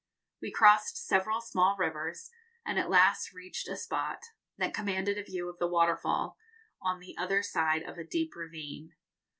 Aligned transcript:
We 0.41 0.49
crossed 0.51 0.97
several 0.97 1.41
small 1.41 1.77
rivers, 1.77 2.31
and 2.65 2.79
at 2.79 2.89
last 2.89 3.33
reached 3.33 3.67
a 3.67 3.77
spot 3.77 4.23
that 4.57 4.73
commanded 4.73 5.19
a 5.19 5.23
view 5.23 5.47
of 5.47 5.59
the 5.59 5.67
waterfall, 5.67 6.39
on 6.81 6.99
the 6.99 7.15
other 7.19 7.43
side 7.43 7.83
of 7.83 7.99
a 7.99 8.03
deep 8.03 8.35
ravine. 8.35 8.95